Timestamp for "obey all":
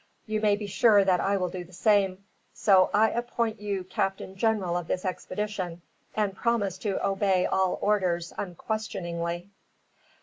7.07-7.77